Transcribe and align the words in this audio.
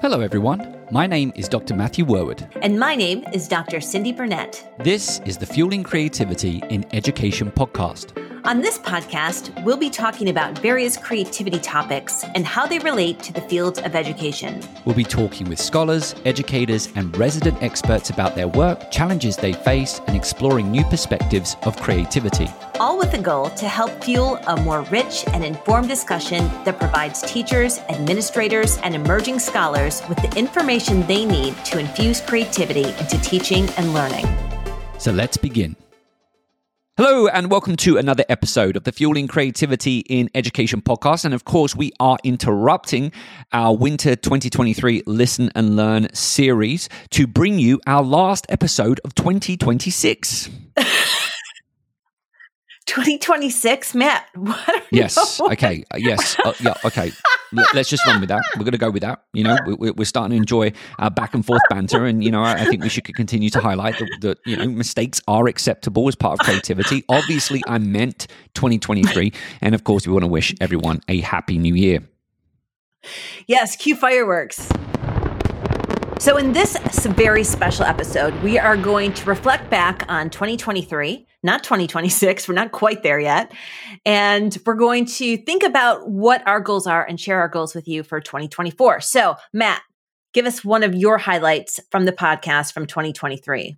Hello, 0.00 0.20
everyone. 0.20 0.76
My 0.92 1.08
name 1.08 1.32
is 1.34 1.48
Dr. 1.48 1.74
Matthew 1.74 2.04
Worwood. 2.04 2.48
And 2.62 2.78
my 2.78 2.94
name 2.94 3.24
is 3.32 3.48
Dr. 3.48 3.78
Cyndi 3.78 4.16
Burnett. 4.16 4.72
This 4.78 5.20
is 5.26 5.36
the 5.36 5.44
Fueling 5.44 5.82
Creativity 5.82 6.62
in 6.70 6.86
Education 6.94 7.50
podcast. 7.50 8.12
On 8.48 8.62
this 8.62 8.78
podcast, 8.78 9.62
we'll 9.62 9.76
be 9.76 9.90
talking 9.90 10.30
about 10.30 10.58
various 10.60 10.96
creativity 10.96 11.58
topics 11.58 12.24
and 12.34 12.46
how 12.46 12.66
they 12.66 12.78
relate 12.78 13.18
to 13.24 13.30
the 13.30 13.42
field 13.42 13.78
of 13.80 13.94
education. 13.94 14.62
We'll 14.86 14.96
be 14.96 15.04
talking 15.04 15.50
with 15.50 15.60
scholars, 15.60 16.14
educators, 16.24 16.88
and 16.94 17.14
resident 17.18 17.62
experts 17.62 18.08
about 18.08 18.36
their 18.36 18.48
work, 18.48 18.90
challenges 18.90 19.36
they 19.36 19.52
face, 19.52 20.00
and 20.06 20.16
exploring 20.16 20.70
new 20.70 20.82
perspectives 20.84 21.56
of 21.64 21.76
creativity. 21.76 22.48
All 22.80 22.96
with 22.96 23.12
the 23.12 23.18
goal 23.18 23.50
to 23.50 23.68
help 23.68 24.02
fuel 24.02 24.36
a 24.46 24.56
more 24.62 24.80
rich 24.84 25.26
and 25.34 25.44
informed 25.44 25.88
discussion 25.88 26.48
that 26.64 26.78
provides 26.78 27.20
teachers, 27.20 27.80
administrators, 27.90 28.78
and 28.78 28.94
emerging 28.94 29.40
scholars 29.40 30.00
with 30.08 30.16
the 30.22 30.38
information 30.38 31.06
they 31.06 31.26
need 31.26 31.54
to 31.66 31.78
infuse 31.78 32.22
creativity 32.22 32.84
into 32.84 33.20
teaching 33.20 33.68
and 33.76 33.92
learning. 33.92 34.26
So 34.96 35.12
let's 35.12 35.36
begin. 35.36 35.76
Hello, 37.00 37.28
and 37.28 37.48
welcome 37.48 37.76
to 37.76 37.96
another 37.96 38.24
episode 38.28 38.76
of 38.76 38.82
the 38.82 38.90
Fueling 38.90 39.28
Creativity 39.28 40.00
in 40.08 40.28
Education 40.34 40.82
podcast. 40.82 41.24
And 41.24 41.32
of 41.32 41.44
course, 41.44 41.76
we 41.76 41.92
are 42.00 42.18
interrupting 42.24 43.12
our 43.52 43.76
winter 43.76 44.16
2023 44.16 45.04
Listen 45.06 45.48
and 45.54 45.76
Learn 45.76 46.12
series 46.12 46.88
to 47.10 47.28
bring 47.28 47.60
you 47.60 47.80
our 47.86 48.02
last 48.02 48.46
episode 48.48 49.00
of 49.04 49.14
2026. 49.14 50.50
2026, 52.88 53.94
Matt. 53.94 54.28
yes. 54.90 55.40
Okay. 55.40 55.84
Uh, 55.92 55.98
yes. 55.98 56.36
Uh, 56.42 56.54
yeah. 56.58 56.72
Okay. 56.86 57.12
Let's 57.74 57.90
just 57.90 58.04
run 58.06 58.20
with 58.20 58.30
that. 58.30 58.42
We're 58.56 58.64
going 58.64 58.72
to 58.72 58.78
go 58.78 58.90
with 58.90 59.02
that. 59.02 59.24
You 59.34 59.44
know, 59.44 59.58
we, 59.78 59.90
are 59.90 60.04
starting 60.06 60.30
to 60.30 60.36
enjoy 60.36 60.72
our 60.98 61.10
back 61.10 61.34
and 61.34 61.44
forth 61.44 61.60
banter, 61.68 62.06
and 62.06 62.24
you 62.24 62.30
know, 62.30 62.42
I, 62.42 62.54
I 62.54 62.64
think 62.64 62.82
we 62.82 62.88
should 62.88 63.04
continue 63.04 63.50
to 63.50 63.60
highlight 63.60 63.98
that, 63.98 64.08
that 64.22 64.38
you 64.46 64.56
know 64.56 64.66
mistakes 64.68 65.20
are 65.28 65.48
acceptable 65.48 66.08
as 66.08 66.16
part 66.16 66.40
of 66.40 66.46
creativity. 66.46 67.04
Obviously, 67.08 67.62
I 67.66 67.78
meant 67.78 68.26
2023, 68.54 69.32
and 69.60 69.74
of 69.74 69.84
course, 69.84 70.06
we 70.06 70.12
want 70.12 70.24
to 70.24 70.28
wish 70.28 70.54
everyone 70.60 71.00
a 71.08 71.20
happy 71.20 71.58
new 71.58 71.74
year. 71.74 72.00
Yes. 73.46 73.76
Cue 73.76 73.96
fireworks. 73.96 74.68
So, 76.20 76.36
in 76.36 76.52
this 76.52 76.76
very 77.06 77.44
special 77.44 77.84
episode, 77.84 78.34
we 78.42 78.58
are 78.58 78.76
going 78.76 79.12
to 79.14 79.24
reflect 79.24 79.70
back 79.70 80.04
on 80.08 80.30
2023, 80.30 81.26
not 81.42 81.62
2026. 81.62 82.48
We're 82.48 82.54
not 82.54 82.72
quite 82.72 83.02
there 83.02 83.20
yet. 83.20 83.52
And 84.04 84.56
we're 84.66 84.74
going 84.74 85.06
to 85.06 85.36
think 85.38 85.62
about 85.62 86.08
what 86.08 86.46
our 86.46 86.60
goals 86.60 86.86
are 86.86 87.04
and 87.04 87.18
share 87.20 87.40
our 87.40 87.48
goals 87.48 87.74
with 87.74 87.86
you 87.86 88.02
for 88.02 88.20
2024. 88.20 89.00
So, 89.00 89.36
Matt, 89.52 89.82
give 90.32 90.46
us 90.46 90.64
one 90.64 90.82
of 90.82 90.94
your 90.94 91.18
highlights 91.18 91.80
from 91.90 92.04
the 92.04 92.12
podcast 92.12 92.72
from 92.72 92.86
2023. 92.86 93.76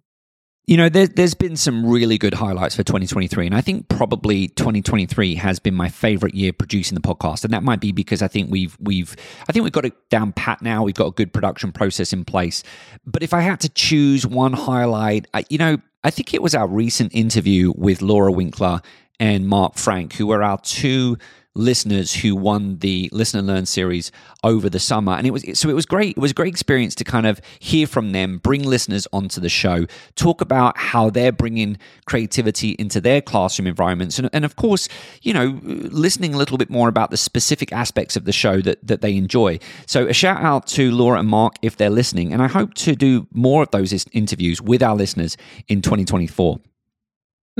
You 0.66 0.76
know, 0.76 0.88
there, 0.88 1.08
has 1.16 1.34
been 1.34 1.56
some 1.56 1.84
really 1.84 2.16
good 2.16 2.34
highlights 2.34 2.76
for 2.76 2.84
2023, 2.84 3.46
and 3.46 3.54
I 3.54 3.60
think 3.60 3.88
probably 3.88 4.48
2023 4.48 5.34
has 5.34 5.58
been 5.58 5.74
my 5.74 5.88
favorite 5.88 6.34
year 6.34 6.52
producing 6.52 6.94
the 6.94 7.00
podcast, 7.00 7.44
and 7.44 7.52
that 7.52 7.64
might 7.64 7.80
be 7.80 7.90
because 7.90 8.22
I 8.22 8.28
think 8.28 8.50
we've 8.50 8.76
we've 8.78 9.16
I 9.48 9.52
think 9.52 9.64
we've 9.64 9.72
got 9.72 9.84
it 9.84 9.94
down 10.10 10.32
pat 10.32 10.62
now. 10.62 10.84
We've 10.84 10.94
got 10.94 11.06
a 11.06 11.12
good 11.12 11.32
production 11.32 11.72
process 11.72 12.12
in 12.12 12.24
place. 12.24 12.62
But 13.04 13.22
if 13.22 13.34
I 13.34 13.40
had 13.40 13.60
to 13.60 13.68
choose 13.70 14.26
one 14.26 14.52
highlight, 14.52 15.26
I, 15.34 15.44
you 15.48 15.58
know, 15.58 15.78
I 16.04 16.10
think 16.10 16.34
it 16.34 16.42
was 16.42 16.54
our 16.54 16.68
recent 16.68 17.14
interview 17.14 17.72
with 17.76 18.00
Laura 18.00 18.30
Winkler 18.30 18.80
and 19.18 19.48
Marc 19.48 19.76
Franc, 19.76 20.14
who 20.14 20.28
were 20.28 20.42
our 20.42 20.58
two 20.58 21.18
listeners 21.54 22.14
who 22.14 22.36
won 22.36 22.78
the 22.78 23.08
Listen 23.12 23.38
and 23.40 23.48
Learn 23.48 23.66
series 23.66 24.12
over 24.44 24.70
the 24.70 24.78
summer. 24.78 25.12
And 25.12 25.26
it 25.26 25.30
was 25.30 25.44
so 25.58 25.68
it 25.68 25.74
was 25.74 25.86
great. 25.86 26.16
It 26.16 26.20
was 26.20 26.30
a 26.30 26.34
great 26.34 26.48
experience 26.48 26.94
to 26.96 27.04
kind 27.04 27.26
of 27.26 27.40
hear 27.58 27.86
from 27.86 28.12
them, 28.12 28.38
bring 28.38 28.62
listeners 28.62 29.06
onto 29.12 29.40
the 29.40 29.48
show, 29.48 29.86
talk 30.14 30.40
about 30.40 30.78
how 30.78 31.10
they're 31.10 31.32
bringing 31.32 31.76
creativity 32.06 32.76
into 32.78 33.00
their 33.00 33.20
classroom 33.20 33.66
environments. 33.66 34.18
And, 34.18 34.30
and 34.32 34.44
of 34.44 34.56
course, 34.56 34.88
you 35.22 35.32
know, 35.32 35.58
listening 35.62 36.34
a 36.34 36.36
little 36.36 36.58
bit 36.58 36.70
more 36.70 36.88
about 36.88 37.10
the 37.10 37.16
specific 37.16 37.72
aspects 37.72 38.16
of 38.16 38.24
the 38.24 38.32
show 38.32 38.60
that, 38.60 38.86
that 38.86 39.00
they 39.00 39.16
enjoy. 39.16 39.58
So 39.86 40.06
a 40.06 40.12
shout 40.12 40.40
out 40.42 40.66
to 40.68 40.90
Laura 40.92 41.18
and 41.18 41.28
Marc 41.28 41.56
if 41.62 41.76
they're 41.76 41.90
listening. 41.90 42.32
And 42.32 42.42
I 42.42 42.46
hope 42.46 42.74
to 42.74 42.94
do 42.94 43.26
more 43.32 43.62
of 43.62 43.70
those 43.70 44.06
interviews 44.12 44.62
with 44.62 44.82
our 44.82 44.94
listeners 44.94 45.36
in 45.68 45.82
2024. 45.82 46.60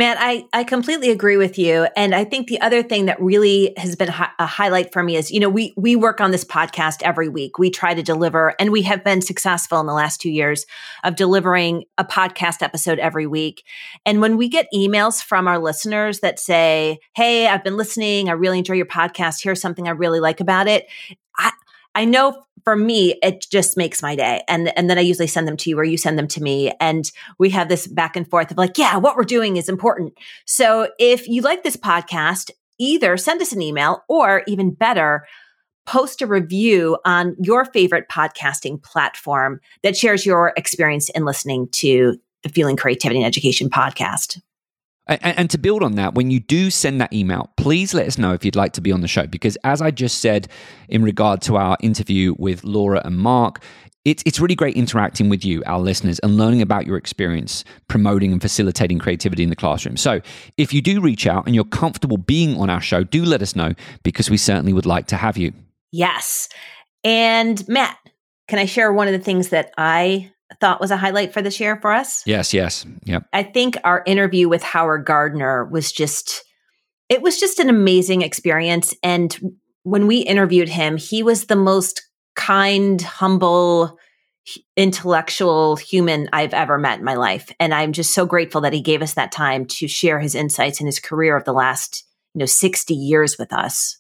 Matt, 0.01 0.17
I, 0.19 0.47
I 0.55 0.65
completely 0.65 1.11
agree 1.11 1.37
with 1.37 1.59
you. 1.59 1.87
And 1.95 2.15
I 2.15 2.25
think 2.25 2.49
the 2.49 2.59
other 2.63 2.83
thing 2.83 3.05
that 3.05 3.21
really 3.21 3.75
has 3.77 3.97
been 3.97 4.09
a 4.09 4.47
highlight 4.47 4.95
for 4.95 5.03
me 5.03 5.15
is, 5.15 5.31
you 5.31 5.39
know, 5.39 5.51
we, 5.51 5.75
we 5.77 5.95
work 5.95 6.23
on 6.23 6.31
this 6.31 6.43
podcast 6.43 7.03
every 7.03 7.29
week. 7.29 7.59
We 7.59 7.69
try 7.69 7.93
to 7.93 8.03
deliver, 8.03 8.55
and 8.59 8.73
we 8.73 8.81
have 8.81 9.05
been 9.05 9.21
successful 9.21 9.79
in 9.79 9.85
the 9.85 9.93
last 9.93 10.19
two 10.19 10.31
years 10.31 10.65
of 11.05 11.17
delivering 11.17 11.85
a 11.99 12.05
podcast 12.07 12.63
episode 12.63 12.99
every 12.99 13.27
week. 13.27 13.63
And 14.07 14.23
when 14.23 14.39
we 14.39 14.49
get 14.49 14.69
emails 14.73 15.23
from 15.23 15.47
our 15.47 15.59
listeners 15.59 16.21
that 16.21 16.39
say, 16.39 16.99
Hey, 17.15 17.47
I've 17.47 17.63
been 17.63 17.77
listening. 17.77 18.31
I 18.31 18.33
really 18.33 18.57
enjoy 18.57 18.77
your 18.77 18.87
podcast. 18.87 19.43
Here's 19.43 19.61
something 19.61 19.87
I 19.87 19.91
really 19.91 20.21
like 20.21 20.41
about 20.41 20.67
it. 20.67 20.87
I, 21.37 21.51
I 21.95 22.05
know 22.05 22.45
for 22.65 22.77
me, 22.77 23.19
it 23.23 23.47
just 23.51 23.77
makes 23.77 24.03
my 24.03 24.15
day. 24.15 24.43
And, 24.49 24.77
and 24.77 24.89
then 24.89 24.99
I 24.99 25.03
usually 25.03 25.27
send 25.27 25.49
them 25.49 25.57
to 25.59 25.71
you 25.71 25.79
or 25.79 25.85
you 25.85 25.97
send 25.97 26.19
them 26.19 26.29
to 26.29 26.43
me. 26.43 26.73
And 26.81 27.11
we 27.39 27.51
have 27.51 27.69
this 27.69 27.87
back 27.87 28.17
and 28.17 28.29
forth 28.29 28.51
of 28.51 28.59
like, 28.59 28.77
yeah, 28.77 28.97
what 28.97 29.17
we're 29.17 29.25
doing 29.25 29.57
is 29.57 29.69
important. 29.69 30.13
So 30.47 30.91
if 30.99 31.27
you 31.27 31.43
like 31.43 31.63
this 31.63 31.77
podcast, 31.77 32.51
either 32.79 33.17
send 33.17 33.41
us 33.41 33.53
an 33.53 33.63
email 33.63 34.03
or 34.09 34.43
even 34.47 34.73
better, 34.73 35.27
post 35.87 36.23
a 36.23 36.27
review 36.27 36.99
on 37.05 37.37
your 37.41 37.65
favorite 37.65 38.09
podcasting 38.09 38.83
platform 38.83 39.61
that 39.83 39.97
shares 39.97 40.25
your 40.27 40.53
experience 40.57 41.09
in 41.11 41.25
listening 41.25 41.69
to 41.73 42.17
the 42.43 42.49
Fueling 42.49 42.77
Creativity 42.77 43.19
and 43.21 43.27
Education 43.27 43.69
podcast. 43.69 44.41
And, 45.11 45.51
to 45.51 45.59
build 45.59 45.83
on 45.83 45.97
that, 45.97 46.15
when 46.15 46.31
you 46.31 46.39
do 46.39 46.71
send 46.71 47.01
that 47.01 47.13
email, 47.13 47.51
please 47.57 47.93
let 47.93 48.07
us 48.07 48.17
know 48.17 48.33
if 48.33 48.45
you'd 48.45 48.55
like 48.55 48.73
to 48.75 48.81
be 48.81 48.93
on 48.93 49.01
the 49.01 49.09
show. 49.09 49.27
Because 49.27 49.57
as 49.65 49.83
I 49.83 49.91
just 49.91 50.21
said 50.21 50.47
in 50.89 51.03
regard 51.03 51.43
to 51.43 51.57
our 51.57 51.77
interview 51.81 52.37
with 52.39 52.63
Laura 52.63 53.03
and 53.05 53.17
Marc, 53.17 53.61
it's, 54.05 54.23
it's 54.25 54.41
really 54.41 54.55
great 54.55 54.77
interacting 54.77 55.29
with 55.29 55.45
you, 55.45 55.63
our 55.67 55.81
listeners, 55.81 56.21
and 56.21 56.37
learning 56.37 56.63
about 56.63 56.87
your 56.87 56.97
experience 56.97 57.65
promoting 57.89 58.33
and 58.33 58.41
facilitating 58.41 58.99
creativity 58.99 59.43
in 59.43 59.51
the 59.51 59.57
classroom. 59.57 59.97
So 59.97 60.21
if 60.57 60.73
you 60.73 60.81
do 60.81 61.01
reach 61.01 61.27
out 61.27 61.45
and 61.47 61.55
you're 61.55 61.65
comfortable 61.65 62.17
being 62.17 62.57
on 62.57 62.71
our 62.71 62.81
show, 62.81 63.05
do 63.05 63.25
let 63.25 63.43
us 63.43 63.55
know 63.57 63.75
because 64.03 64.31
we 64.31 64.37
certainly 64.37 64.73
would 64.73 64.87
like 64.87 65.07
to 65.09 65.17
have 65.17 65.37
you. 65.37 65.53
Yes. 65.93 66.49
And 67.05 67.67
Matt, 67.69 67.99
can 68.49 68.59
I 68.59 68.65
share 68.65 68.93
one 68.93 69.09
of 69.09 69.13
the 69.13 69.19
things 69.19 69.49
that 69.49 69.73
I 69.77 70.33
thought 70.61 70.81
was 70.81 70.91
a 70.91 70.97
highlight 70.97 71.33
for 71.33 71.43
this 71.43 71.61
year 71.61 71.79
for 71.81 71.93
us? 71.93 72.23
Yes, 72.27 72.53
yes. 72.53 72.85
Yep. 73.05 73.25
I 73.33 73.43
think 73.43 73.77
our 73.85 74.03
interview 74.07 74.49
with 74.49 74.63
Howard 74.63 75.05
Gardner 75.05 75.65
was 75.65 75.93
just 75.93 76.45
it 77.09 77.23
was 77.23 77.41
just 77.41 77.59
an 77.59 77.69
amazing 77.69 78.23
experience 78.23 78.95
and 79.03 79.37
when 79.83 80.07
we 80.07 80.19
interviewed 80.19 80.69
him, 80.69 80.97
he 80.97 81.23
was 81.23 81.47
the 81.47 81.57
most 81.57 82.03
kind, 82.37 83.01
humble, 83.01 83.99
intellectual 84.77 85.77
human 85.77 86.29
I've 86.33 86.55
ever 86.55 86.79
met 86.79 86.99
in 86.99 87.05
my 87.05 87.15
life 87.15 87.53
and 87.61 87.73
I'm 87.73 87.93
just 87.93 88.13
so 88.13 88.27
grateful 88.27 88.61
that 88.63 88.73
he 88.73 88.81
gave 88.81 89.03
us 89.03 89.15
that 89.15 89.33
time 89.33 89.67
to 89.67 89.89
share 89.89 90.19
his 90.19 90.35
insights 90.35 90.81
and 90.81 90.89
his 90.89 90.99
career 90.99 91.37
of 91.37 91.45
the 91.45 91.53
last, 91.53 92.05
you 92.35 92.41
know, 92.41 92.47
60 92.47 92.95
years 92.95 93.39
with 93.39 93.53
us. 93.53 94.00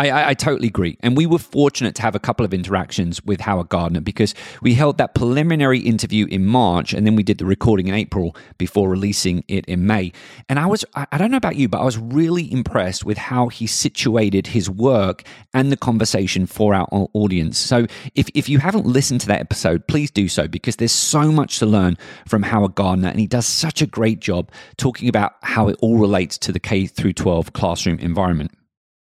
I, 0.00 0.10
I, 0.10 0.28
I, 0.28 0.34
totally 0.34 0.68
agree. 0.68 0.96
And 1.00 1.16
we 1.16 1.26
were 1.26 1.40
fortunate 1.40 1.96
to 1.96 2.02
have 2.02 2.14
a 2.14 2.20
couple 2.20 2.46
of 2.46 2.54
interactions 2.54 3.20
with 3.24 3.40
Howard 3.40 3.68
Gardner 3.68 4.00
because 4.00 4.32
we 4.62 4.74
held 4.74 4.96
that 4.98 5.14
preliminary 5.14 5.80
interview 5.80 6.26
in 6.26 6.46
March 6.46 6.92
and 6.92 7.04
then 7.04 7.16
we 7.16 7.24
did 7.24 7.38
the 7.38 7.44
recording 7.44 7.88
in 7.88 7.94
April 7.94 8.36
before 8.58 8.88
releasing 8.88 9.42
it 9.48 9.64
in 9.66 9.86
May. 9.86 10.12
And 10.48 10.60
I 10.60 10.66
was, 10.66 10.84
I 10.94 11.18
don't 11.18 11.32
know 11.32 11.36
about 11.36 11.56
you, 11.56 11.68
but 11.68 11.80
I 11.80 11.84
was 11.84 11.98
really 11.98 12.50
impressed 12.52 13.04
with 13.04 13.18
how 13.18 13.48
he 13.48 13.66
situated 13.66 14.48
his 14.48 14.70
work 14.70 15.24
and 15.52 15.72
the 15.72 15.76
conversation 15.76 16.46
for 16.46 16.74
our 16.74 16.86
audience. 16.92 17.58
So 17.58 17.88
if, 18.14 18.28
if 18.34 18.48
you 18.48 18.60
haven't 18.60 18.86
listened 18.86 19.20
to 19.22 19.26
that 19.28 19.40
episode, 19.40 19.88
please 19.88 20.12
do 20.12 20.28
so 20.28 20.46
because 20.46 20.76
there's 20.76 20.92
so 20.92 21.32
much 21.32 21.58
to 21.58 21.66
learn 21.66 21.98
from 22.24 22.44
Howard 22.44 22.76
Gardner 22.76 23.08
and 23.08 23.18
he 23.18 23.26
does 23.26 23.46
such 23.46 23.82
a 23.82 23.86
great 23.86 24.20
job 24.20 24.52
talking 24.76 25.08
about 25.08 25.34
how 25.42 25.66
it 25.66 25.76
all 25.80 25.98
relates 25.98 26.38
to 26.38 26.52
the 26.52 26.60
K 26.60 26.86
through 26.86 27.14
12 27.14 27.52
classroom 27.52 27.98
environment. 27.98 28.52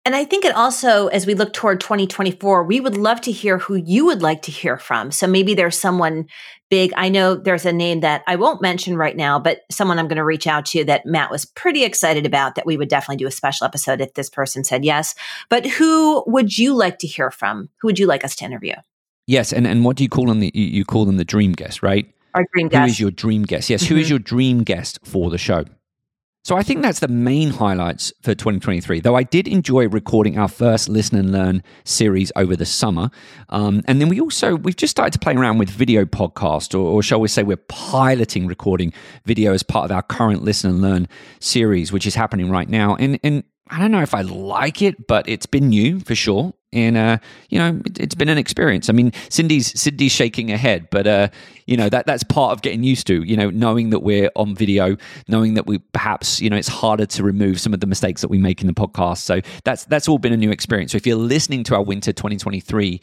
And 0.04 0.16
I 0.16 0.26
think 0.26 0.46
it 0.46 0.56
also, 0.56 1.08
as 1.08 1.28
we 1.28 1.36
look 1.36 1.54
toward 1.54 1.80
2024, 1.80 2.64
we 2.64 2.80
would 2.80 2.98
love 2.98 3.22
to 3.22 3.32
hear 3.32 3.60
who 3.60 3.76
you 3.76 4.06
would 4.06 4.24
like 4.24 4.42
to 4.44 4.52
hear 4.52 4.78
from. 4.78 5.12
So 5.12 5.28
maybe 5.28 5.54
there's 5.54 5.78
someone 5.78 6.26
big. 6.72 6.92
I 6.98 7.10
know 7.10 7.36
there's 7.36 7.68
a 7.68 7.72
name 7.72 8.00
that 8.00 8.24
I 8.26 8.36
won't 8.36 8.64
mention 8.64 8.98
right 8.98 9.16
now, 9.16 9.38
but 9.38 9.62
someone 9.70 10.00
I'm 10.00 10.08
going 10.08 10.18
to 10.18 10.24
reach 10.24 10.48
out 10.48 10.66
to 10.68 10.84
that 10.86 11.06
Matt 11.06 11.30
was 11.30 11.46
pretty 11.46 11.84
excited 11.84 12.26
about 12.26 12.56
that 12.56 12.66
we 12.66 12.78
would 12.78 12.90
definitely 12.90 13.18
do 13.18 13.28
a 13.28 13.32
special 13.32 13.66
episode 13.66 14.02
if 14.02 14.16
this 14.16 14.30
person 14.30 14.64
said 14.64 14.84
yes. 14.84 15.14
But 15.50 15.68
who 15.68 16.24
would 16.26 16.58
you 16.58 16.74
like 16.74 16.98
to 17.00 17.08
hear 17.08 17.30
from? 17.30 17.70
Who 17.82 17.88
would 17.88 18.00
you 18.00 18.08
like 18.08 18.26
us 18.26 18.36
to 18.38 18.46
interview? 18.46 18.74
Yes. 19.28 19.54
And, 19.54 19.68
and 19.68 19.86
what 19.86 19.98
do 19.98 20.04
you 20.04 20.10
call 20.10 20.26
them? 20.26 20.40
The, 20.40 20.52
you 20.56 20.84
call 20.84 21.06
them 21.06 21.18
the 21.18 21.26
dream 21.26 21.52
guest, 21.52 21.84
right? 21.84 22.12
Our 22.34 22.46
dream 22.54 22.70
guest. 22.70 22.82
Who 22.82 22.92
is 22.92 23.00
your 23.00 23.12
dream 23.12 23.44
guest? 23.44 23.70
Yes. 23.70 23.84
Mm-hmm. 23.84 23.94
Who 23.94 24.00
is 24.00 24.08
mm-hmm. 24.08 24.12
your 24.14 24.20
dream 24.20 24.64
guest 24.64 24.98
for 25.04 25.30
the 25.30 25.38
show? 25.38 25.66
So 26.44 26.56
I 26.56 26.64
think 26.64 26.82
that's 26.82 27.02
the 27.02 27.08
main 27.08 27.52
highlights 27.52 28.12
for 28.24 28.34
2023. 28.34 29.00
Though 29.02 29.16
I 29.16 29.22
did 29.22 29.48
enjoy 29.48 29.88
recording 29.88 30.40
our 30.40 30.48
first 30.48 30.90
listen 30.90 31.20
and 31.20 31.32
learn 31.32 31.64
series 31.84 32.32
over 32.36 32.56
the 32.56 32.66
summer, 32.66 33.12
um, 33.50 33.84
and 33.86 34.02
then 34.02 34.10
we 34.10 34.20
also 34.20 34.56
we've 34.56 34.76
just 34.76 34.90
started 34.90 35.14
to 35.14 35.20
play 35.20 35.36
around 35.36 35.60
with 35.60 35.70
video 35.70 36.04
podcast, 36.04 36.74
or, 36.74 36.80
or, 36.80 37.04
shall 37.04 37.20
we 37.22 37.28
say, 37.28 37.44
we're 37.44 37.58
piloting 37.58 38.48
recording 38.48 38.92
video 39.24 39.54
as 39.54 39.62
part 39.62 39.86
of 39.86 39.92
our 39.92 40.02
current 40.02 40.42
listen 40.42 40.72
and 40.72 40.82
learn 40.82 41.08
series, 41.40 41.92
which 41.92 42.08
is 42.08 42.16
happening 42.16 42.50
right 42.50 42.70
now. 42.70 42.96
And 42.96 43.20
and 43.24 43.44
I 43.70 43.80
don't 43.80 43.92
know 43.92 44.02
if 44.02 44.14
I 44.14 44.22
like 44.22 44.82
it, 44.82 45.08
but 45.08 45.30
it's 45.30 45.46
been 45.46 45.70
new 45.70 46.00
for 46.00 46.16
sure 46.16 46.54
and 46.74 46.98
uh, 46.98 47.18
you 47.50 47.60
know 47.60 47.82
it, 47.86 47.98
has 47.98 48.16
been 48.16 48.30
an 48.30 48.38
experience. 48.38 48.90
I 48.90 48.94
mean, 48.94 49.12
Cyndi's 49.30 49.74
Cyndi's 49.80 50.12
shaking 50.12 50.50
her 50.50 50.58
head, 50.58 50.88
but 50.90 51.08
uh, 51.08 51.30
you 51.66 51.76
know 51.76 51.90
that 51.90 52.06
that's 52.06 52.24
part 52.24 52.54
of 52.54 52.62
getting 52.62 52.84
used 52.84 53.08
to. 53.08 53.24
You 53.24 53.36
know, 53.36 53.50
knowing 53.50 53.90
that 53.90 54.00
we're 54.00 54.30
on 54.36 54.56
video, 54.56 54.98
knowing 55.28 55.56
that 55.56 55.68
we 55.68 55.80
perhaps 55.80 56.40
you 56.40 56.50
know 56.50 56.56
it's 56.56 56.68
harder 56.68 57.06
to 57.06 57.24
remove 57.24 57.60
some 57.60 57.74
of 57.74 57.80
the 57.80 57.88
mistakes 57.88 58.22
that 58.22 58.30
we 58.30 58.38
make 58.38 58.62
in 58.62 58.68
the 58.68 58.74
podcast. 58.74 59.20
So 59.20 59.42
that's 59.64 59.86
that's 59.86 60.08
all 60.08 60.18
been 60.18 60.34
a 60.34 60.38
new 60.38 60.52
experience. 60.52 60.94
So 60.94 60.96
if 60.96 61.06
you're 61.06 61.16
listening 61.18 61.64
to 61.66 61.76
our 61.76 61.84
winter 61.84 62.14
2023 62.14 63.02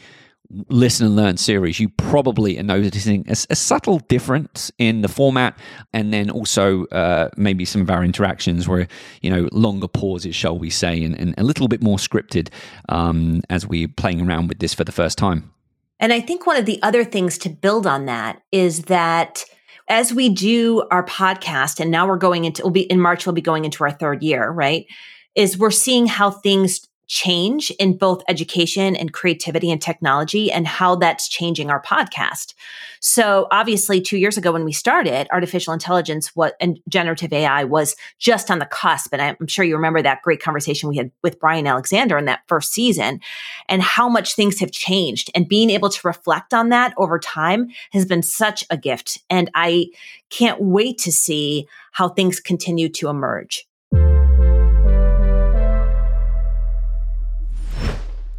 listen 0.69 1.07
and 1.07 1.17
learn 1.17 1.37
series, 1.37 1.79
you 1.79 1.89
probably 1.91 2.59
are 2.59 2.63
noticing 2.63 3.25
a, 3.29 3.37
a 3.51 3.57
subtle 3.57 3.99
difference 4.01 4.73
in 4.79 5.03
the 5.03 5.09
format, 5.09 5.59
and 5.93 6.13
then 6.13 6.31
also 6.31 6.87
uh, 6.87 7.29
maybe 7.37 7.65
some 7.65 7.83
of 7.83 7.91
our 7.91 8.03
interactions 8.03 8.67
where 8.67 8.89
you 9.21 9.31
know 9.31 9.49
longer 9.53 9.89
pauses, 9.89 10.35
shall 10.35 10.59
we 10.59 10.71
say, 10.71 11.03
and, 11.03 11.19
and 11.19 11.35
a 11.39 11.43
little 11.43 11.69
bit 11.69 11.83
more 11.83 11.99
scripted 11.99 12.49
um, 12.89 13.43
as 13.51 13.67
we're 13.67 13.89
playing 13.89 14.21
around 14.21 14.49
with 14.49 14.59
this 14.59 14.75
for 14.75 14.85
the 14.85 14.93
first 14.93 15.19
time. 15.19 15.53
And 16.01 16.13
I 16.13 16.21
think 16.21 16.47
one 16.47 16.57
of 16.57 16.67
the 16.67 16.81
other 16.83 17.05
things 17.05 17.39
to 17.39 17.49
build 17.49 17.87
on 17.87 18.07
that 18.07 18.41
is 18.53 18.85
that 18.85 19.45
as 19.89 20.13
we 20.13 20.29
do 20.29 20.87
our 20.91 21.05
podcast, 21.05 21.81
and 21.81 21.91
now 21.91 22.07
we're 22.07 22.17
going 22.17 22.45
into, 22.45 22.63
we'll 22.63 22.71
be 22.71 22.83
in 22.83 23.01
March, 23.01 23.27
we'll 23.27 23.35
be 23.35 23.41
going 23.41 23.65
into 23.65 23.83
our 23.85 23.91
third 23.91 24.23
year, 24.23 24.51
right? 24.51 24.87
Is 25.35 25.59
we're 25.59 25.71
seeing 25.71 26.07
how 26.07 26.31
things 26.31 26.87
change 27.09 27.71
in 27.79 27.97
both 27.97 28.23
education 28.29 28.95
and 28.95 29.13
creativity 29.13 29.71
and 29.71 29.83
technology 29.83 30.53
and 30.53 30.67
how 30.67 30.95
that's 30.95 31.27
changing 31.27 31.71
our 31.71 31.83
podcast. 31.83 32.55
So 33.01 33.47
obviously 33.51 34.01
2 34.01 34.19
years 34.19 34.37
ago 34.37 34.53
when 34.53 34.65
we 34.65 34.73
started 34.73 35.27
artificial 35.33 35.73
intelligence 35.73 36.37
what 36.37 36.55
and 36.61 36.79
generative 36.89 37.33
AI 37.33 37.65
was 37.65 37.97
just 38.19 38.51
on 38.51 38.59
the 38.59 38.67
cusp 38.67 39.13
and 39.13 39.23
I'm 39.23 39.47
sure 39.47 39.65
you 39.65 39.75
remember 39.75 40.03
that 40.03 40.23
great 40.23 40.43
conversation 40.43 40.89
we 40.89 40.97
had 40.97 41.11
with 41.23 41.41
Brian 41.41 41.67
Alexander 41.67 42.19
in 42.19 42.27
that 42.27 42.43
first 42.47 42.73
season 42.73 43.21
and 43.69 43.83
how 43.83 44.09
much 44.09 44.35
things 44.35 44.61
have 44.61 44.73
changed 44.73 45.31
and 45.35 45.49
being 45.49 45.71
able 45.71 45.89
to 45.91 46.07
reflect 46.07 46.53
on 46.53 46.69
that 46.71 46.93
over 46.97 47.19
time 47.19 47.69
has 47.93 48.05
been 48.05 48.23
such 48.23 48.65
a 48.71 48.77
gift 48.77 49.19
and 49.31 49.51
I 49.55 49.87
can't 50.31 50.61
wait 50.61 50.99
to 50.99 51.13
see 51.13 51.67
how 51.93 52.09
things 52.09 52.41
continue 52.41 52.89
to 52.91 53.09
emerge. 53.09 53.68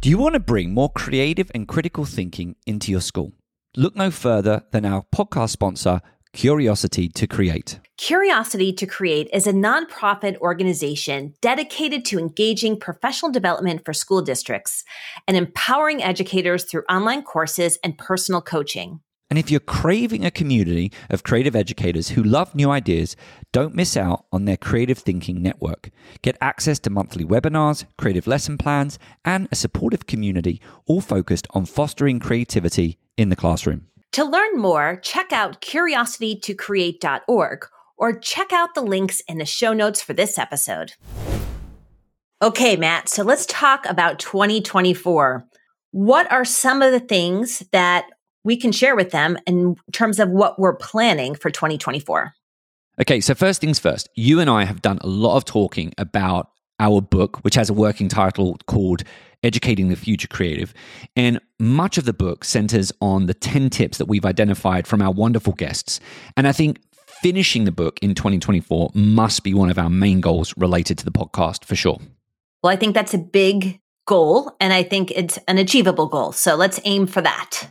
Do 0.00 0.08
you 0.08 0.16
want 0.16 0.32
to 0.32 0.40
bring 0.40 0.72
more 0.72 0.90
creative 0.90 1.50
and 1.54 1.68
critical 1.68 2.06
thinking 2.06 2.56
into 2.64 2.90
your 2.90 3.02
school? 3.02 3.34
Look 3.76 3.94
no 3.94 4.10
further 4.10 4.62
than 4.70 4.86
our 4.86 5.04
podcast 5.14 5.50
sponsor, 5.50 6.00
Curiosity 6.32 7.10
to 7.10 7.26
Create. 7.26 7.80
Curiosity 7.98 8.72
to 8.72 8.86
Create 8.86 9.28
is 9.30 9.46
a 9.46 9.52
nonprofit 9.52 10.38
organization 10.38 11.34
dedicated 11.42 12.06
to 12.06 12.18
engaging 12.18 12.80
professional 12.80 13.30
development 13.30 13.84
for 13.84 13.92
school 13.92 14.22
districts 14.22 14.84
and 15.28 15.36
empowering 15.36 16.02
educators 16.02 16.64
through 16.64 16.84
online 16.88 17.22
courses 17.22 17.78
and 17.84 17.98
personal 17.98 18.40
coaching. 18.40 19.00
And 19.30 19.38
if 19.38 19.48
you're 19.48 19.60
craving 19.60 20.24
a 20.24 20.30
community 20.32 20.90
of 21.08 21.22
creative 21.22 21.54
educators 21.54 22.10
who 22.10 22.22
love 22.22 22.52
new 22.52 22.68
ideas, 22.68 23.14
don't 23.52 23.76
miss 23.76 23.96
out 23.96 24.24
on 24.32 24.44
their 24.44 24.56
Creative 24.56 24.98
Thinking 24.98 25.40
Network. 25.40 25.90
Get 26.22 26.36
access 26.40 26.80
to 26.80 26.90
monthly 26.90 27.24
webinars, 27.24 27.84
creative 27.96 28.26
lesson 28.26 28.58
plans, 28.58 28.98
and 29.24 29.46
a 29.52 29.54
supportive 29.54 30.08
community, 30.08 30.60
all 30.86 31.00
focused 31.00 31.46
on 31.50 31.64
fostering 31.64 32.18
creativity 32.18 32.98
in 33.16 33.28
the 33.28 33.36
classroom. 33.36 33.86
To 34.12 34.24
learn 34.24 34.58
more, 34.58 34.96
check 34.96 35.32
out 35.32 35.62
curiositytocreate.org 35.62 37.66
or 37.96 38.18
check 38.18 38.52
out 38.52 38.74
the 38.74 38.82
links 38.82 39.20
in 39.28 39.38
the 39.38 39.44
show 39.44 39.72
notes 39.72 40.02
for 40.02 40.12
this 40.12 40.38
episode. 40.38 40.94
Okay, 42.42 42.74
Matt, 42.74 43.08
so 43.08 43.22
let's 43.22 43.46
talk 43.46 43.86
about 43.86 44.18
2024. 44.18 45.44
What 45.92 46.32
are 46.32 46.44
some 46.44 46.82
of 46.82 46.90
the 46.90 46.98
things 46.98 47.60
that 47.70 48.06
we 48.44 48.56
can 48.56 48.72
share 48.72 48.96
with 48.96 49.10
them 49.10 49.38
in 49.46 49.76
terms 49.92 50.18
of 50.18 50.30
what 50.30 50.58
we're 50.58 50.76
planning 50.76 51.34
for 51.34 51.50
2024. 51.50 52.32
Okay, 53.00 53.20
so 53.20 53.34
first 53.34 53.60
things 53.60 53.78
first, 53.78 54.08
you 54.14 54.40
and 54.40 54.50
I 54.50 54.64
have 54.64 54.82
done 54.82 54.98
a 55.02 55.06
lot 55.06 55.36
of 55.36 55.44
talking 55.44 55.92
about 55.96 56.50
our 56.78 57.00
book, 57.00 57.38
which 57.44 57.54
has 57.54 57.70
a 57.70 57.74
working 57.74 58.08
title 58.08 58.56
called 58.66 59.04
Educating 59.42 59.88
the 59.88 59.96
Future 59.96 60.28
Creative. 60.28 60.74
And 61.16 61.40
much 61.58 61.98
of 61.98 62.04
the 62.04 62.12
book 62.12 62.44
centers 62.44 62.90
on 63.00 63.26
the 63.26 63.34
10 63.34 63.70
tips 63.70 63.98
that 63.98 64.06
we've 64.06 64.24
identified 64.24 64.86
from 64.86 65.02
our 65.02 65.12
wonderful 65.12 65.52
guests. 65.52 66.00
And 66.36 66.48
I 66.48 66.52
think 66.52 66.80
finishing 67.22 67.64
the 67.64 67.72
book 67.72 67.98
in 68.02 68.14
2024 68.14 68.90
must 68.94 69.44
be 69.44 69.54
one 69.54 69.70
of 69.70 69.78
our 69.78 69.90
main 69.90 70.20
goals 70.20 70.54
related 70.56 70.98
to 70.98 71.04
the 71.04 71.10
podcast 71.10 71.64
for 71.64 71.76
sure. 71.76 72.00
Well, 72.62 72.72
I 72.72 72.76
think 72.76 72.94
that's 72.94 73.14
a 73.14 73.18
big 73.18 73.80
goal, 74.06 74.56
and 74.60 74.72
I 74.72 74.82
think 74.82 75.10
it's 75.12 75.38
an 75.46 75.58
achievable 75.58 76.06
goal. 76.06 76.32
So 76.32 76.56
let's 76.56 76.80
aim 76.84 77.06
for 77.06 77.20
that. 77.22 77.70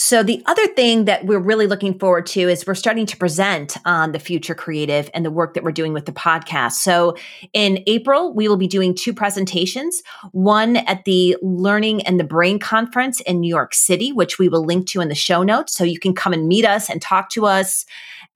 So, 0.00 0.22
the 0.22 0.44
other 0.46 0.68
thing 0.68 1.06
that 1.06 1.26
we're 1.26 1.40
really 1.40 1.66
looking 1.66 1.98
forward 1.98 2.24
to 2.26 2.42
is 2.42 2.64
we're 2.64 2.76
starting 2.76 3.04
to 3.06 3.16
present 3.16 3.76
on 3.84 4.12
the 4.12 4.20
future 4.20 4.54
creative 4.54 5.10
and 5.12 5.24
the 5.24 5.30
work 5.30 5.54
that 5.54 5.64
we're 5.64 5.72
doing 5.72 5.92
with 5.92 6.06
the 6.06 6.12
podcast. 6.12 6.74
So, 6.74 7.16
in 7.52 7.82
April, 7.88 8.32
we 8.32 8.46
will 8.46 8.56
be 8.56 8.68
doing 8.68 8.94
two 8.94 9.12
presentations 9.12 10.00
one 10.30 10.76
at 10.76 11.04
the 11.04 11.36
Learning 11.42 12.00
and 12.02 12.20
the 12.20 12.22
Brain 12.22 12.60
Conference 12.60 13.20
in 13.22 13.40
New 13.40 13.48
York 13.48 13.74
City, 13.74 14.12
which 14.12 14.38
we 14.38 14.48
will 14.48 14.64
link 14.64 14.86
to 14.86 15.00
in 15.00 15.08
the 15.08 15.16
show 15.16 15.42
notes. 15.42 15.74
So, 15.74 15.82
you 15.82 15.98
can 15.98 16.14
come 16.14 16.32
and 16.32 16.46
meet 16.46 16.64
us 16.64 16.88
and 16.88 17.02
talk 17.02 17.28
to 17.30 17.46
us. 17.46 17.84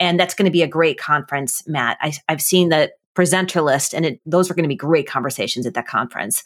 And 0.01 0.19
that's 0.19 0.35
going 0.35 0.47
to 0.47 0.51
be 0.51 0.63
a 0.63 0.67
great 0.67 0.99
conference, 0.99 1.63
Matt. 1.69 1.97
I, 2.01 2.13
have 2.29 2.43
seen 2.43 2.71
that 2.71 2.95
presenter 3.15 3.61
list 3.61 3.95
and 3.95 4.07
it, 4.07 4.21
those 4.25 4.51
are 4.51 4.55
going 4.55 4.65
to 4.65 4.69
be 4.69 4.77
great 4.77 5.07
conversations 5.07 5.67
at 5.67 5.75
that 5.75 5.87
conference. 5.87 6.45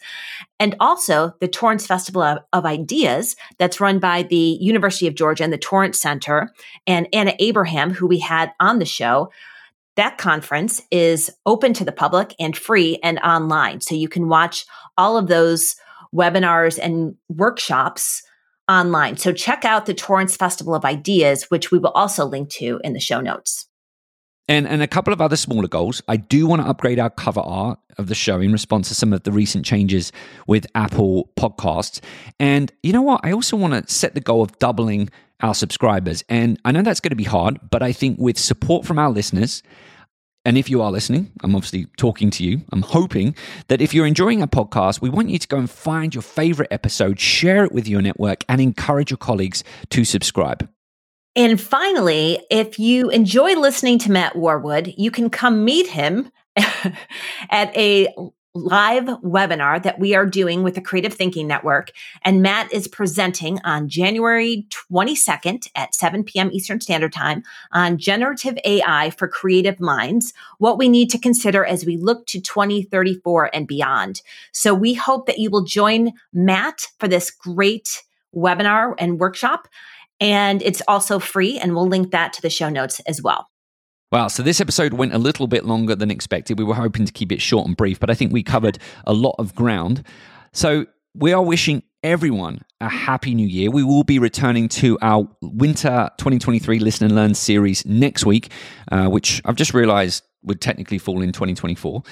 And 0.59 0.75
also 0.79 1.33
the 1.39 1.47
torrance 1.47 1.87
festival 1.87 2.21
of, 2.21 2.39
of, 2.53 2.65
ideas 2.65 3.35
that's 3.57 3.79
run 3.79 3.99
by 3.99 4.23
the 4.23 4.57
university 4.59 5.07
of 5.07 5.15
georgia 5.15 5.43
and 5.43 5.53
the 5.53 5.57
torrance 5.57 5.99
center 5.99 6.51
and 6.85 7.07
anna 7.13 7.33
abraham 7.39 7.91
who 7.91 8.05
we 8.05 8.19
had 8.19 8.51
on 8.59 8.79
the 8.79 8.85
show 8.85 9.29
that 9.97 10.17
conference 10.17 10.81
is 10.91 11.31
open 11.45 11.73
to 11.73 11.83
the 11.83 11.91
public 11.91 12.35
and 12.39 12.55
free 12.55 12.99
and 13.03 13.19
online. 13.19 13.81
So 13.81 13.95
you 13.95 14.07
can 14.07 14.29
watch 14.29 14.65
all 14.95 15.17
of 15.17 15.27
those 15.27 15.75
webinars 16.15 16.79
and 16.79 17.15
workshops 17.29 18.21
online. 18.69 19.17
So 19.17 19.33
check 19.33 19.65
out 19.65 19.85
the 19.85 19.93
torrance 19.95 20.37
festival 20.37 20.75
of 20.75 20.85
ideas 20.85 21.45
which 21.49 21.71
we 21.71 21.79
will 21.79 21.91
also 21.91 22.25
link 22.25 22.49
to 22.51 22.79
in 22.83 22.93
the 22.93 22.99
show 22.99 23.21
notes 23.21 23.67
and, 24.47 24.67
and 24.67 24.81
a 24.81 24.87
couple 24.87 25.13
of 25.13 25.21
other 25.21 25.35
smaller 25.35 25.67
goals. 25.67 26.01
I 26.07 26.17
do 26.17 26.47
want 26.47 26.61
to 26.61 26.67
upgrade 26.67 26.99
our 26.99 27.09
cover 27.09 27.41
art 27.41 27.79
of 27.97 28.07
the 28.07 28.15
show 28.15 28.39
in 28.39 28.51
response 28.51 28.87
to 28.89 28.95
some 28.95 29.13
of 29.13 29.23
the 29.23 29.31
recent 29.31 29.65
changes 29.65 30.11
with 30.45 30.67
Apple 30.75 31.29
Podcasts. 31.37 31.99
And 32.39 32.71
you 32.83 32.93
know 32.93 33.01
what? 33.01 33.21
I 33.23 33.31
also 33.31 33.57
want 33.57 33.73
to 33.73 33.93
set 33.93 34.13
the 34.13 34.21
goal 34.21 34.41
of 34.41 34.57
doubling 34.59 35.09
our 35.41 35.53
subscribers. 35.53 36.23
And 36.29 36.59
I 36.65 36.71
know 36.71 36.81
that's 36.81 36.99
going 36.99 37.11
to 37.11 37.15
be 37.15 37.23
hard, 37.23 37.59
but 37.69 37.83
I 37.83 37.91
think 37.91 38.19
with 38.19 38.37
support 38.37 38.85
from 38.85 38.99
our 38.99 39.09
listeners, 39.09 39.63
and 40.45 40.57
if 40.57 40.69
you 40.69 40.81
are 40.81 40.91
listening, 40.91 41.33
I'm 41.43 41.53
obviously 41.55 41.87
talking 41.97 42.29
to 42.31 42.43
you. 42.43 42.61
I'm 42.71 42.81
hoping 42.81 43.35
that 43.67 43.81
if 43.81 43.93
you're 43.93 44.05
enjoying 44.05 44.41
our 44.41 44.47
podcast, 44.47 45.01
we 45.01 45.09
want 45.09 45.29
you 45.29 45.37
to 45.37 45.47
go 45.47 45.57
and 45.57 45.69
find 45.69 46.15
your 46.15 46.21
favorite 46.21 46.69
episode, 46.71 47.19
share 47.19 47.65
it 47.65 47.73
with 47.73 47.85
your 47.85 48.01
network, 48.01 48.45
and 48.47 48.61
encourage 48.61 49.11
your 49.11 49.17
colleagues 49.17 49.65
to 49.89 50.05
subscribe. 50.05 50.69
And 51.37 51.61
finally, 51.61 52.39
if 52.49 52.79
you 52.79 53.11
enjoy 53.11 53.53
listening 53.53 53.99
to 53.99 54.11
Matt 54.11 54.35
Worwood, 54.35 54.95
you 54.97 55.11
can 55.11 55.29
come 55.29 55.63
meet 55.63 55.85
him 55.85 56.31
at 57.51 57.77
a 57.77 58.07
live 58.55 59.03
webinar 59.03 59.83
that 59.83 59.99
we 59.99 60.15
are 60.15 60.25
doing 60.25 60.63
with 60.63 60.73
the 60.73 60.81
Creative 60.81 61.13
Thinking 61.13 61.45
Network. 61.45 61.91
And 62.23 62.41
Matt 62.41 62.73
is 62.73 62.87
presenting 62.87 63.59
on 63.63 63.87
January 63.87 64.65
22nd 64.91 65.69
at 65.75 65.93
7 65.93 66.23
p.m. 66.23 66.49
Eastern 66.51 66.81
Standard 66.81 67.13
Time 67.13 67.43
on 67.71 67.99
generative 67.99 68.57
AI 68.65 69.11
for 69.11 69.27
creative 69.27 69.79
minds, 69.79 70.33
what 70.57 70.79
we 70.79 70.89
need 70.89 71.11
to 71.11 71.19
consider 71.19 71.63
as 71.63 71.85
we 71.85 71.97
look 71.97 72.25
to 72.25 72.41
2034 72.41 73.51
and 73.53 73.67
beyond. 73.67 74.23
So 74.53 74.73
we 74.73 74.95
hope 74.95 75.27
that 75.27 75.37
you 75.37 75.51
will 75.51 75.65
join 75.65 76.13
Matt 76.33 76.87
for 76.97 77.07
this 77.07 77.29
great 77.29 78.01
webinar 78.35 78.95
and 78.97 79.19
workshop. 79.19 79.67
And 80.19 80.61
it's 80.63 80.81
also 80.87 81.19
free, 81.19 81.57
and 81.59 81.75
we'll 81.75 81.87
link 81.87 82.11
that 82.11 82.33
to 82.33 82.41
the 82.41 82.49
show 82.49 82.69
notes 82.69 82.99
as 83.01 83.21
well. 83.21 83.47
Wow, 84.11 84.29
so 84.29 84.41
this 84.41 84.61
episode 84.61 84.93
went 84.93 85.13
a 85.13 85.17
little 85.17 85.47
bit 85.47 85.65
longer 85.65 85.93
than 85.93 86.09
expected. 86.09 86.57
We 86.57 86.63
were 86.63 86.75
hoping 86.75 87.05
to 87.05 87.11
keep 87.11 87.31
it 87.31 87.41
short 87.41 87.67
and 87.67 87.75
brief, 87.75 87.99
but 87.99 88.09
I 88.09 88.13
think 88.13 88.31
we 88.31 88.41
covered 88.41 88.79
a 89.05 89.13
lot 89.13 89.35
of 89.37 89.53
ground. 89.53 90.03
So 90.53 90.85
we 91.13 91.33
are 91.33 91.43
wishing 91.43 91.83
everyone 92.03 92.61
a 92.79 92.87
happy 92.87 93.35
new 93.35 93.45
year. 93.45 93.69
We 93.69 93.83
will 93.83 94.05
be 94.05 94.17
returning 94.17 94.69
to 94.69 94.97
our 95.01 95.27
winter 95.41 96.09
2023 96.19 96.79
Listen 96.79 97.05
and 97.07 97.15
Learn 97.15 97.33
series 97.33 97.85
next 97.85 98.25
week, 98.25 98.49
uh, 98.91 99.07
which 99.07 99.41
I've 99.43 99.55
just 99.55 99.73
realized 99.73 100.23
would 100.43 100.61
technically 100.61 100.99
fall 100.99 101.21
in 101.21 101.33
2024. 101.33 102.03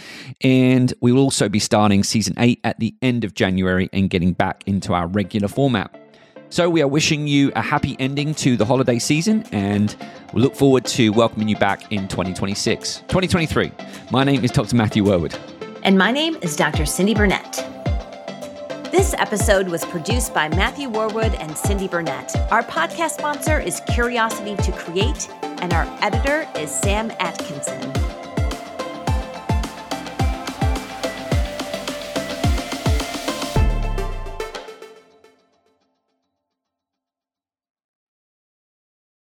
And 0.42 0.94
we 1.02 1.14
will 1.14 1.22
also 1.22 1.48
be 1.48 1.60
starting 1.60 2.04
season 2.04 2.34
eight 2.38 2.60
at 2.66 2.80
the 2.80 2.96
end 3.02 3.24
of 3.24 3.34
January 3.36 3.90
and 3.94 4.10
getting 4.10 4.34
back 4.34 4.64
into 4.66 4.94
our 4.94 5.08
regular 5.08 5.48
format. 5.48 5.96
So 6.50 6.70
we 6.70 6.82
are 6.82 6.88
wishing 6.88 7.28
you 7.28 7.52
a 7.56 7.62
happy 7.62 7.96
ending 8.00 8.34
to 8.36 8.56
the 8.56 8.66
holiday 8.66 9.00
season 9.00 9.44
and 9.52 9.96
we 10.34 10.42
look 10.42 10.56
forward 10.56 10.86
to 10.86 11.10
welcoming 11.10 11.48
you 11.48 11.58
back 11.58 11.92
in 11.92 12.08
2026. 12.08 13.00
2023. 13.08 13.72
My 14.12 14.24
name 14.24 14.44
is 14.44 14.52
Dr. 14.52 14.76
Matthew 14.76 15.04
Worwood. 15.04 15.38
And 15.84 15.98
my 15.98 16.12
name 16.12 16.38
is 16.42 16.56
Dr. 16.56 16.84
Cyndi 16.84 17.16
Burnett. 17.16 17.54
This 18.92 19.14
episode 19.18 19.68
was 19.68 19.84
produced 19.86 20.34
by 20.34 20.48
Matthew 20.50 20.88
Worwood 20.88 21.36
and 21.36 21.52
Cyndi 21.52 21.90
Burnett. 21.92 22.36
Our 22.52 22.64
podcast 22.64 23.12
sponsor 23.12 23.60
is 23.60 23.82
Curiosity 23.90 24.56
to 24.56 24.72
Create, 24.72 25.30
and 25.42 25.74
our 25.74 25.86
editor 26.02 26.48
is 26.58 26.72
Sam 26.72 27.12
Atkinson. 27.20 28.05